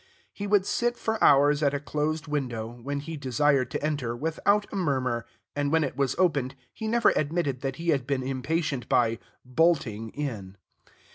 He 0.33 0.47
would 0.47 0.65
sit 0.65 0.97
for 0.97 1.23
hours 1.23 1.61
at 1.61 1.75
a 1.75 1.79
closed 1.79 2.25
window, 2.25 2.65
when 2.81 3.01
he 3.01 3.17
desired 3.17 3.69
to 3.69 3.83
enter, 3.85 4.15
without 4.15 4.65
a 4.73 4.75
murmur, 4.75 5.27
and 5.55 5.71
when 5.71 5.83
it 5.83 5.95
was 5.95 6.15
opened, 6.17 6.55
he 6.73 6.87
never 6.87 7.09
admitted 7.11 7.61
that 7.61 7.75
he 7.75 7.89
had 7.89 8.07
been 8.07 8.23
impatient 8.23 8.89
by 8.89 9.19
"bolting" 9.45 10.09
in. 10.15 10.57